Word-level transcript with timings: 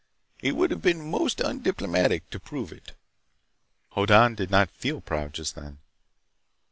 It 0.41 0.55
would 0.55 0.71
have 0.71 0.81
been 0.81 1.11
most 1.11 1.39
undiplomatic 1.41 2.27
to 2.31 2.39
prove 2.39 2.71
it." 2.71 2.93
Hoddan 3.91 4.33
did 4.33 4.49
not 4.49 4.71
feel 4.71 4.95
very 4.99 5.03
proud, 5.03 5.33
just 5.35 5.53
then. 5.53 5.77